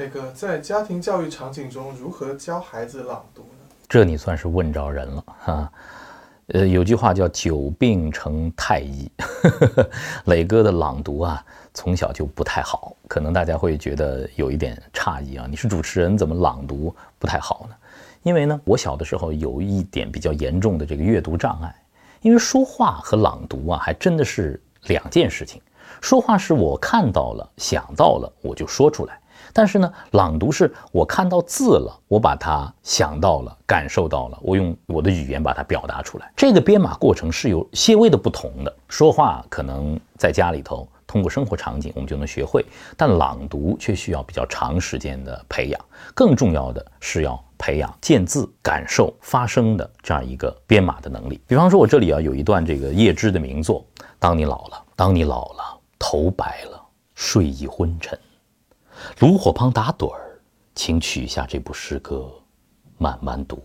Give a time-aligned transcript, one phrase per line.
[0.00, 3.68] 那个在家庭教育场景中，如何教孩子朗读呢？
[3.86, 5.72] 这你算是问着人了哈。
[6.46, 9.10] 呃，有句话叫“久病成太医”，
[10.24, 11.44] 磊哥的朗读啊，
[11.74, 15.46] 从小就不太好，可能大家会觉得有一点诧异啊。
[15.46, 17.76] 你是主持人，怎么朗读不太好呢？
[18.22, 21.76] 因为呢，我小的时候有一点比较严重的这个阅读障碍，
[22.22, 25.60] 因为说话和朗读啊，还真的是两件事情。
[26.00, 29.19] 说话是我看到了、想到了，我就说出来。
[29.52, 36.32] 但是呢，朗读是我看到字了，我把它想到了、感受到了，我用我的语言把它表达出来。
[36.36, 38.74] 这个编码过程是有些微的不同的。
[38.88, 42.64] 说话可能在家里头通过生活场景我们就能学会，
[42.96, 45.80] 但朗读却需要比较长时间的培养。
[46.14, 51.40] 更重要的是要培养见字、感受、发声的这样一个编码的能力。
[51.46, 53.84] 比方说，我这里啊有一段这个叶芝的名作：
[54.18, 56.80] 当你老了，当你老了，头白了，
[57.14, 58.18] 睡意昏沉。
[59.18, 60.40] 炉火旁打盹儿，
[60.74, 62.32] 请取下这部诗歌，
[62.96, 63.62] 慢慢读，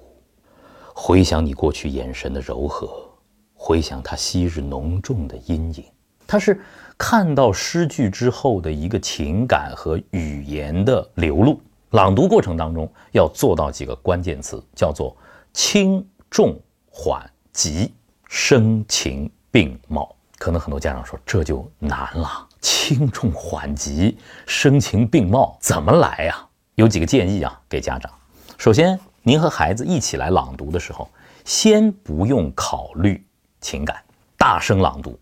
[0.93, 3.09] 回想你过去眼神的柔和，
[3.53, 5.85] 回想他昔日浓重的阴影。
[6.27, 6.59] 他是
[6.97, 11.61] 看到诗句之后的一个情感和语言的流露。
[11.91, 15.15] 朗读过程当中要做到几个关键词，叫做
[15.53, 17.93] 轻重缓急，
[18.27, 20.13] 声情并茂。
[20.37, 22.47] 可能很多家长说这就难了。
[22.65, 26.47] 轻重缓急，声情并茂，怎么来呀？
[26.73, 28.11] 有几个建议啊，给家长。
[28.57, 31.07] 首先，您和孩子一起来朗读的时候，
[31.43, 33.23] 先不用考虑
[33.61, 34.03] 情感，
[34.35, 35.19] 大声朗读，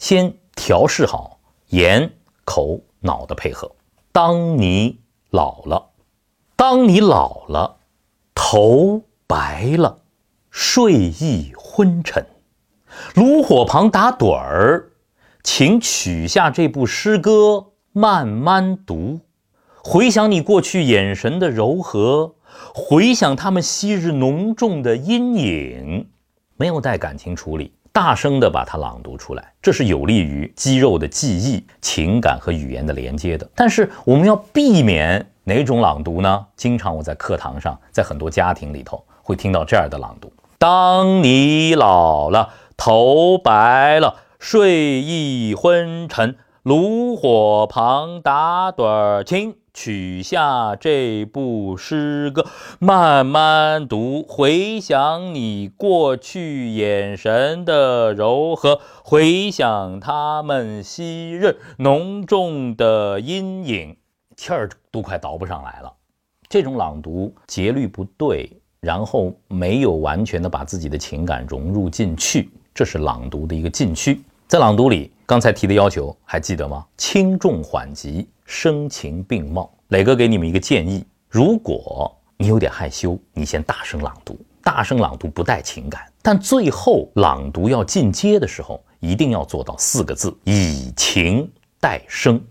[0.00, 1.38] 先调试好
[1.68, 2.12] 眼、
[2.44, 3.70] 口、脑的配合。
[4.10, 4.98] 当你
[5.30, 5.90] 老了，
[6.56, 7.76] 当你老了，
[8.34, 10.00] 头白了，
[10.50, 12.26] 睡意昏沉，
[13.14, 14.89] 炉火旁打盹儿。
[15.42, 19.20] 请取下这部诗歌，慢慢读，
[19.82, 22.34] 回想你过去眼神的柔和，
[22.74, 26.08] 回想他们昔日浓重的阴影，
[26.56, 33.48] 没有带感情处理，大声的把它朗读出来，这是有利于肌肉的记忆、情感和语言的连接的。
[33.54, 36.46] 但是我们要避免哪种朗读呢？
[36.54, 44.14] 经常我在课堂上，在很多家庭里头会听到这样的朗读：当你老了，头白了。
[44.40, 52.46] 睡意昏沉，炉火旁打盹儿，请取下这部诗歌，
[52.78, 63.98] 慢慢读，回想你过去眼神的柔和，回想他们昔日浓重的阴影，
[64.38, 65.92] 气儿都快倒不上来了。
[66.48, 74.18] 这种朗读节律不对，然后没有完全的把自己的情感融入进去，这是朗读的一个禁区。
[74.50, 76.84] 在朗读里，刚才提的要求还记得吗？
[76.96, 79.72] 轻重缓急，声情并茂。
[79.90, 92.44] 磊哥给你们一个建议：如果你有点害羞，你先大声朗读，大声朗读不带情感，但最后朗读要进阶的时候，一定要做到四个字：以情代声。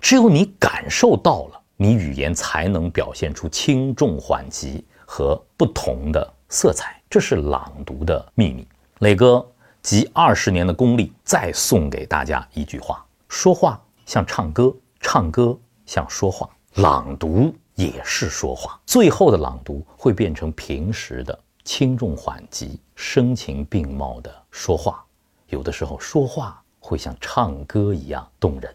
[0.00, 7.00] 只有你感受到了，你语言才能表现出轻重缓急和不同的色彩。
[7.08, 8.66] 这是朗读的秘密。
[8.98, 9.48] 磊哥。
[9.82, 18.78] 集二十年的功力，再送给大家一句话：说话像唱歌，唱歌像说话，朗读也是说话。
[18.84, 25.04] 最后的朗读会变成平时的轻重缓急、声情并茂的说话。
[25.48, 28.74] 有的时候说话会像唱歌一样动人。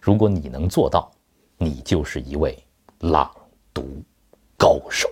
[0.00, 1.10] 如果你能做到，
[1.56, 2.58] 你就是一位
[3.00, 3.30] 朗
[3.72, 4.02] 读
[4.56, 5.08] 高手。